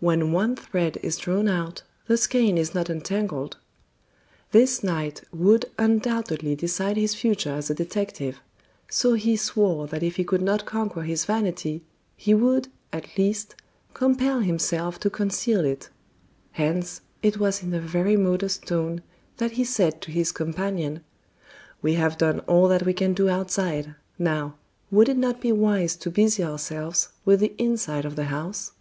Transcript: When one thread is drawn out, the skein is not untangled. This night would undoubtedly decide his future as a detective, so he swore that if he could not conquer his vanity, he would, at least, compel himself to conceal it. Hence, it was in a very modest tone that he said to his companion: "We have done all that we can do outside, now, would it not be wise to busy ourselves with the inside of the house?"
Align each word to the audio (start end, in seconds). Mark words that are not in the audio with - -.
When 0.00 0.32
one 0.32 0.54
thread 0.54 0.98
is 1.02 1.16
drawn 1.16 1.48
out, 1.48 1.82
the 2.08 2.18
skein 2.18 2.58
is 2.58 2.74
not 2.74 2.90
untangled. 2.90 3.56
This 4.52 4.84
night 4.84 5.22
would 5.32 5.64
undoubtedly 5.78 6.54
decide 6.54 6.98
his 6.98 7.14
future 7.14 7.52
as 7.52 7.70
a 7.70 7.74
detective, 7.74 8.38
so 8.90 9.14
he 9.14 9.34
swore 9.34 9.86
that 9.86 10.02
if 10.02 10.16
he 10.16 10.24
could 10.24 10.42
not 10.42 10.66
conquer 10.66 11.04
his 11.04 11.24
vanity, 11.24 11.84
he 12.18 12.34
would, 12.34 12.68
at 12.92 13.16
least, 13.16 13.54
compel 13.94 14.40
himself 14.40 15.00
to 15.00 15.08
conceal 15.08 15.64
it. 15.64 15.88
Hence, 16.52 17.00
it 17.22 17.38
was 17.38 17.62
in 17.62 17.72
a 17.72 17.80
very 17.80 18.18
modest 18.18 18.66
tone 18.66 19.00
that 19.38 19.52
he 19.52 19.64
said 19.64 20.02
to 20.02 20.10
his 20.10 20.32
companion: 20.32 21.00
"We 21.80 21.94
have 21.94 22.18
done 22.18 22.40
all 22.40 22.68
that 22.68 22.82
we 22.84 22.92
can 22.92 23.14
do 23.14 23.30
outside, 23.30 23.94
now, 24.18 24.56
would 24.90 25.08
it 25.08 25.16
not 25.16 25.40
be 25.40 25.50
wise 25.50 25.96
to 25.96 26.10
busy 26.10 26.44
ourselves 26.44 27.08
with 27.24 27.40
the 27.40 27.54
inside 27.56 28.04
of 28.04 28.16
the 28.16 28.24
house?" 28.24 28.72